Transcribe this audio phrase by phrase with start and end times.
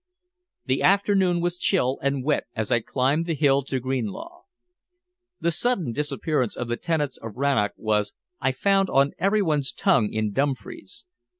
[0.65, 4.41] The afternoon was chill and wet as I climbed the hill to Greenlaw.
[5.39, 10.31] The sudden disappearance of the tenants of Rannoch was, I found, on everyone's tongue in
[10.31, 11.05] Dumfries.